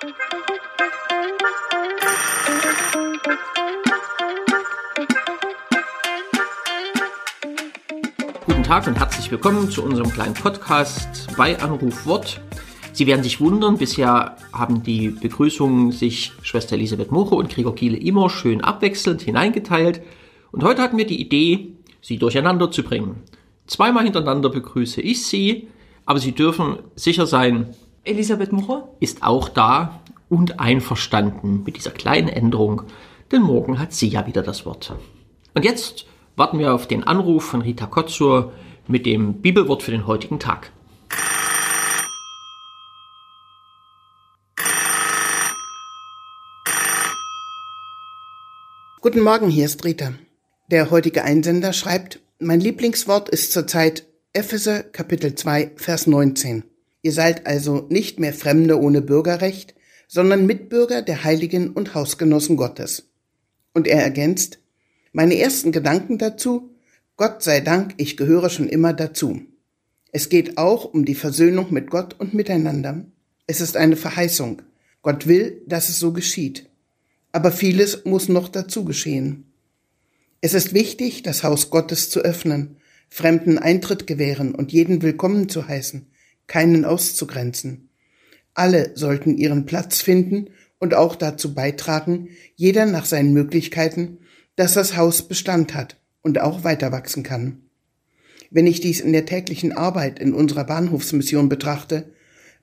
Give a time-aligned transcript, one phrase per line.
[0.00, 0.12] Guten
[8.62, 12.40] Tag und herzlich willkommen zu unserem kleinen Podcast bei Anruf Wort.
[12.94, 17.98] Sie werden sich wundern, bisher haben die Begrüßungen sich Schwester Elisabeth Moche und Gregor Kiele
[17.98, 20.00] immer schön abwechselnd hineingeteilt.
[20.50, 23.22] Und heute hatten wir die Idee, sie durcheinander zu bringen.
[23.66, 25.68] Zweimal hintereinander begrüße ich Sie,
[26.06, 29.99] aber Sie dürfen sicher sein, Elisabeth Moche ist auch da
[30.30, 32.84] und einverstanden mit dieser kleinen Änderung,
[33.30, 34.94] denn morgen hat sie ja wieder das Wort.
[35.54, 38.52] Und jetzt warten wir auf den Anruf von Rita Kotzur
[38.86, 40.72] mit dem Bibelwort für den heutigen Tag.
[49.02, 50.12] Guten Morgen, hier ist Rita.
[50.70, 56.62] Der heutige Einsender schreibt, mein Lieblingswort ist zurzeit Epheser Kapitel 2, Vers 19.
[57.02, 59.74] Ihr seid also nicht mehr Fremde ohne Bürgerrecht,
[60.12, 63.08] sondern Mitbürger der Heiligen und Hausgenossen Gottes.
[63.74, 64.58] Und er ergänzt,
[65.12, 66.74] meine ersten Gedanken dazu,
[67.16, 69.40] Gott sei Dank, ich gehöre schon immer dazu.
[70.10, 73.04] Es geht auch um die Versöhnung mit Gott und miteinander.
[73.46, 74.62] Es ist eine Verheißung.
[75.02, 76.68] Gott will, dass es so geschieht.
[77.30, 79.44] Aber vieles muss noch dazu geschehen.
[80.40, 85.68] Es ist wichtig, das Haus Gottes zu öffnen, Fremden Eintritt gewähren und jeden willkommen zu
[85.68, 86.06] heißen,
[86.48, 87.89] keinen auszugrenzen.
[88.54, 94.18] Alle sollten ihren Platz finden und auch dazu beitragen, jeder nach seinen Möglichkeiten,
[94.56, 97.62] dass das Haus Bestand hat und auch weiter wachsen kann.
[98.50, 102.12] Wenn ich dies in der täglichen Arbeit in unserer Bahnhofsmission betrachte,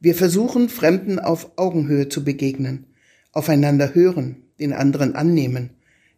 [0.00, 2.86] wir versuchen, Fremden auf Augenhöhe zu begegnen,
[3.32, 5.70] aufeinander hören, den anderen annehmen,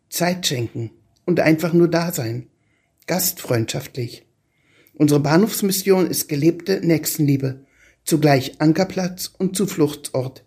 [0.08, 0.90] Zeit schenken,
[1.26, 2.46] und einfach nur da sein.
[3.06, 4.24] Gastfreundschaftlich.
[4.94, 7.66] Unsere Bahnhofsmission ist gelebte Nächstenliebe,
[8.08, 10.42] zugleich Ankerplatz und Zufluchtsort.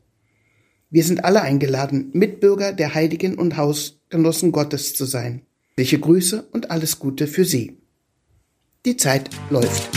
[0.90, 5.44] Wir sind alle eingeladen, Mitbürger der Heiligen und Hausgenossen Gottes zu sein.
[5.76, 7.78] Welche Grüße und alles Gute für Sie.
[8.84, 9.90] Die Zeit läuft.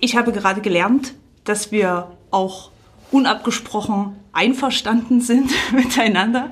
[0.00, 1.12] Ich habe gerade gelernt,
[1.44, 2.70] dass wir auch
[3.10, 6.50] unabgesprochen einverstanden sind miteinander.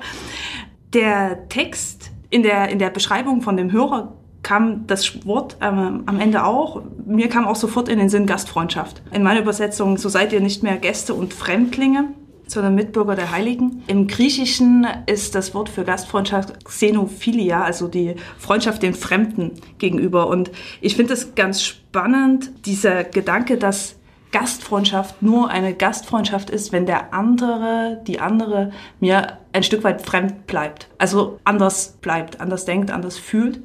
[0.93, 6.19] Der Text in der, in der Beschreibung von dem Hörer kam das Wort ähm, am
[6.19, 6.83] Ende auch.
[7.03, 9.01] Mir kam auch sofort in den Sinn Gastfreundschaft.
[9.11, 12.09] In meiner Übersetzung, so seid ihr nicht mehr Gäste und Fremdlinge,
[12.45, 13.81] sondern Mitbürger der Heiligen.
[13.87, 20.27] Im Griechischen ist das Wort für Gastfreundschaft Xenophilia, also die Freundschaft den Fremden gegenüber.
[20.27, 23.95] Und ich finde es ganz spannend, dieser Gedanke, dass
[24.31, 30.45] Gastfreundschaft nur eine Gastfreundschaft ist, wenn der andere, die andere mir ein Stück weit fremd
[30.45, 30.87] bleibt.
[30.99, 33.61] Also anders bleibt, anders denkt, anders fühlt.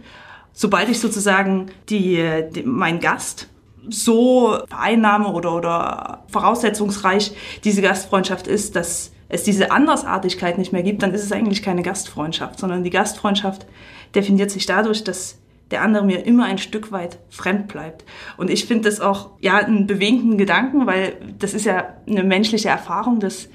[0.60, 2.22] Sobald ich sozusagen die,
[2.54, 3.48] die mein Gast
[3.88, 7.32] so vereinnahme oder, oder voraussetzungsreich
[7.64, 11.80] diese Gastfreundschaft ist, dass es diese Andersartigkeit nicht mehr gibt, dann ist es eigentlich keine
[11.80, 13.64] Gastfreundschaft, sondern die Gastfreundschaft
[14.14, 15.38] definiert sich dadurch, dass
[15.70, 18.04] der andere mir immer ein Stück weit fremd bleibt.
[18.36, 22.68] Und ich finde das auch ja einen bewegenden Gedanken, weil das ist ja eine menschliche
[22.68, 23.48] Erfahrung, dass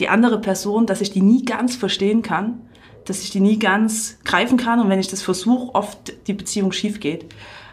[0.00, 2.67] die andere Person, dass ich die nie ganz verstehen kann,
[3.08, 6.72] dass ich die nie ganz greifen kann und wenn ich das versuche, oft die Beziehung
[6.72, 7.26] schief geht.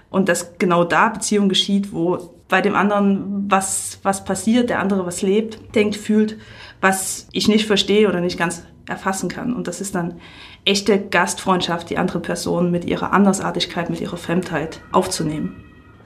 [0.10, 5.06] Und dass genau da Beziehung geschieht, wo bei dem anderen was, was passiert, der andere
[5.06, 6.38] was lebt, denkt, fühlt,
[6.80, 9.54] was ich nicht verstehe oder nicht ganz erfassen kann.
[9.54, 10.20] Und das ist dann
[10.64, 15.56] echte Gastfreundschaft, die andere Person mit ihrer Andersartigkeit, mit ihrer Fremdheit aufzunehmen.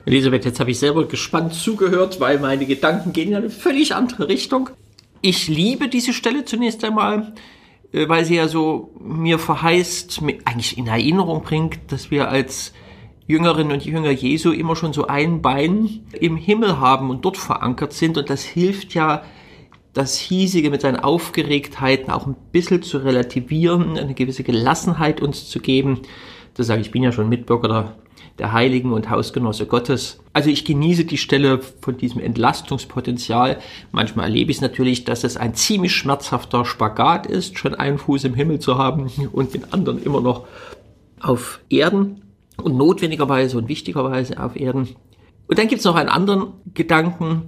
[0.06, 4.28] Elisabeth, jetzt habe ich selber gespannt zugehört, weil meine Gedanken gehen in eine völlig andere
[4.28, 4.69] Richtung.
[5.22, 7.34] Ich liebe diese Stelle zunächst einmal,
[7.92, 12.74] weil sie ja so mir verheißt, eigentlich in Erinnerung bringt, dass wir als
[13.28, 17.94] Jüngerinnen und Jünger Jesu immer schon so ein Bein im Himmel haben und dort verankert
[17.94, 18.18] sind.
[18.18, 19.24] Und das hilft ja
[19.94, 25.60] das Hiesige mit seinen Aufgeregtheiten auch ein bisschen zu relativieren, eine gewisse Gelassenheit uns zu
[25.60, 26.02] geben.
[26.56, 27.96] Das sage ich, ich bin ja schon Mitbürger der,
[28.38, 30.19] der Heiligen und Hausgenosse Gottes.
[30.34, 33.59] Also ich genieße die Stelle von diesem Entlastungspotenzial.
[33.91, 38.23] Manchmal erlebe ich es natürlich, dass es ein ziemlich schmerzhafter Spagat ist, schon einen Fuß
[38.23, 40.46] im Himmel zu haben und den anderen immer noch
[41.20, 42.22] auf Erden
[42.58, 44.90] und notwendigerweise und wichtigerweise auf Erden.
[45.47, 47.47] Und dann gibt es noch einen anderen Gedanken,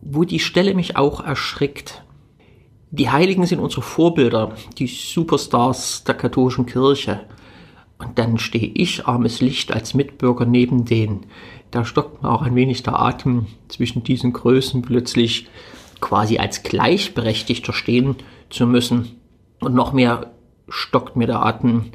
[0.00, 2.02] wo die Stelle mich auch erschrickt.
[2.90, 7.20] Die Heiligen sind unsere Vorbilder, die Superstars der katholischen Kirche.
[8.02, 11.26] Und dann stehe ich, armes Licht, als Mitbürger neben denen.
[11.70, 15.48] Da stockt mir auch ein wenig der Atem zwischen diesen Größen plötzlich
[16.00, 18.16] quasi als Gleichberechtigter stehen
[18.50, 19.16] zu müssen.
[19.60, 20.32] Und noch mehr
[20.68, 21.92] stockt mir der Atem,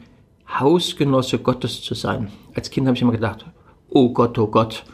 [0.50, 2.32] Hausgenosse Gottes zu sein.
[2.56, 3.46] Als Kind habe ich immer gedacht,
[3.90, 4.86] oh Gott, oh Gott,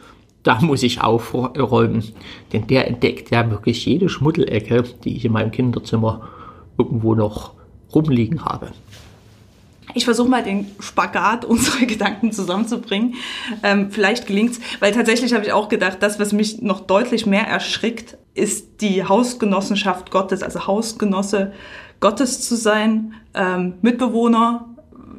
[0.42, 2.04] da muss ich aufräumen.
[2.52, 6.28] Denn der entdeckt ja wirklich jede Schmuddelecke, die ich in meinem Kinderzimmer
[6.76, 7.52] irgendwo noch
[7.94, 8.72] rumliegen habe.
[9.94, 13.14] Ich versuche mal den Spagat unserer Gedanken zusammenzubringen.
[13.62, 17.46] Ähm, vielleicht gelingt's, weil tatsächlich habe ich auch gedacht, das, was mich noch deutlich mehr
[17.46, 21.52] erschrickt, ist die Hausgenossenschaft Gottes, also Hausgenosse
[22.00, 24.68] Gottes zu sein, ähm, Mitbewohner,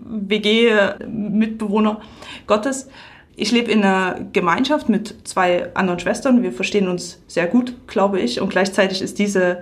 [0.06, 2.02] WG-Mitbewohner
[2.46, 2.90] Gottes.
[3.38, 6.42] Ich lebe in einer Gemeinschaft mit zwei anderen Schwestern.
[6.42, 8.40] Wir verstehen uns sehr gut, glaube ich.
[8.40, 9.58] Und gleichzeitig ist dieses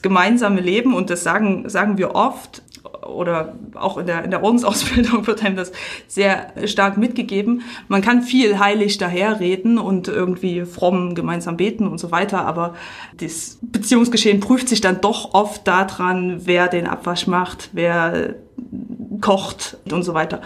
[0.00, 2.62] gemeinsame Leben, und das sagen, sagen wir oft,
[3.06, 5.72] oder auch in der, in der Ordensausbildung wird einem das
[6.08, 7.62] sehr stark mitgegeben.
[7.88, 12.74] Man kann viel heilig daherreden und irgendwie fromm gemeinsam beten und so weiter, aber
[13.16, 18.36] das Beziehungsgeschehen prüft sich dann doch oft daran, wer den Abwasch macht, wer
[19.20, 20.40] kocht und so weiter.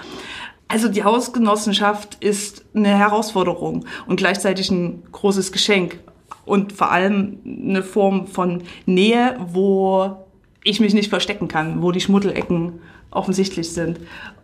[0.75, 6.01] Also die Hausgenossenschaft ist eine Herausforderung und gleichzeitig ein großes Geschenk
[6.47, 10.17] und vor allem eine Form von Nähe, wo
[10.65, 12.81] ich mich nicht verstecken kann, wo die Schmuddelecken
[13.13, 14.01] offensichtlich sind.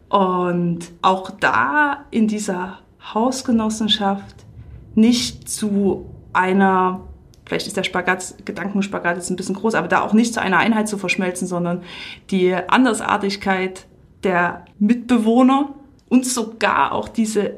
[0.08, 2.78] Und auch da in dieser
[3.12, 4.46] Hausgenossenschaft
[4.94, 7.00] nicht zu einer,
[7.44, 10.58] vielleicht ist der Spagat, Gedankenspagat jetzt ein bisschen groß, aber da auch nicht zu einer
[10.58, 11.82] Einheit zu verschmelzen, sondern
[12.30, 13.86] die Andersartigkeit
[14.22, 15.70] der Mitbewohner
[16.10, 17.54] und sogar auch diese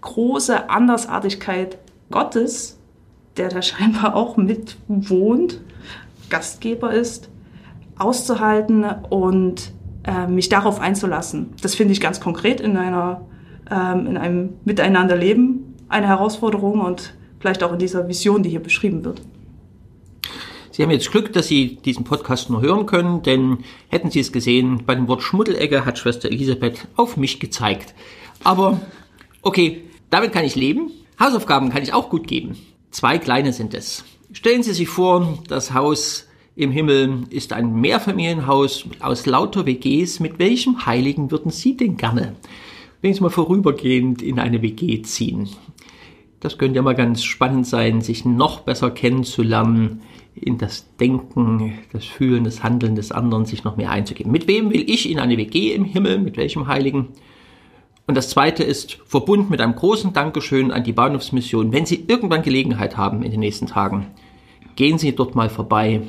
[0.00, 1.78] große Andersartigkeit
[2.12, 2.78] Gottes,
[3.36, 5.60] der da scheinbar auch mitwohnt,
[6.30, 7.28] Gastgeber ist,
[7.98, 9.72] auszuhalten und
[10.04, 11.52] äh, mich darauf einzulassen.
[11.60, 13.22] Das finde ich ganz konkret in einer
[13.70, 19.04] ähm, in einem Miteinanderleben eine Herausforderung und vielleicht auch in dieser Vision, die hier beschrieben
[19.04, 19.22] wird.
[20.74, 23.58] Sie haben jetzt Glück, dass Sie diesen Podcast nur hören können, denn
[23.90, 27.94] hätten Sie es gesehen, bei dem Wort Schmuddelecke hat Schwester Elisabeth auf mich gezeigt.
[28.42, 28.80] Aber
[29.40, 30.90] okay, damit kann ich leben.
[31.20, 32.56] Hausaufgaben kann ich auch gut geben.
[32.90, 34.02] Zwei kleine sind es.
[34.32, 36.26] Stellen Sie sich vor, das Haus
[36.56, 40.18] im Himmel ist ein Mehrfamilienhaus aus lauter WGs.
[40.18, 42.34] Mit welchem Heiligen würden Sie denn gerne,
[43.00, 45.50] wenn Sie mal vorübergehend in eine WG ziehen?
[46.44, 50.02] Das könnte ja mal ganz spannend sein, sich noch besser kennenzulernen,
[50.34, 54.30] in das Denken, das Fühlen, das Handeln des anderen sich noch mehr einzugeben.
[54.30, 56.18] Mit wem will ich in eine WG im Himmel?
[56.18, 57.08] Mit welchem Heiligen?
[58.06, 61.72] Und das zweite ist verbunden mit einem großen Dankeschön an die Bahnhofsmission.
[61.72, 64.08] Wenn Sie irgendwann Gelegenheit haben in den nächsten Tagen,
[64.76, 66.02] gehen Sie dort mal vorbei.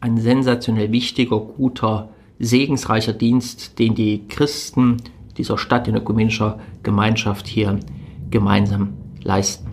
[0.00, 4.98] Ein sensationell wichtiger, guter, segensreicher Dienst, den die Christen
[5.38, 7.80] dieser Stadt in ökumenischer Gemeinschaft hier
[8.30, 8.92] gemeinsam
[9.24, 9.71] leisten.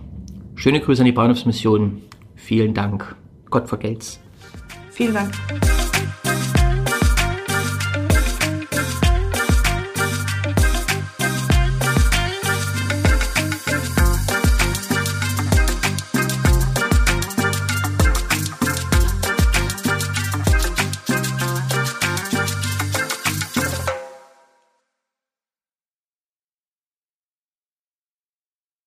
[0.59, 2.01] Schöne Grüße an die Bahnhofsmission.
[2.35, 3.15] Vielen Dank.
[3.49, 4.19] Gott vergelt's.
[4.91, 5.31] Vielen Dank.